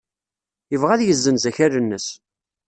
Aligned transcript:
Yebɣa 0.71 0.91
ad 0.95 1.01
yessenz 1.03 1.43
akal-nnes. 1.49 2.07